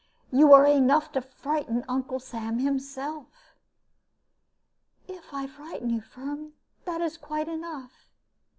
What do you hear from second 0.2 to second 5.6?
You are enough to frighten Uncle Sam himself." "If I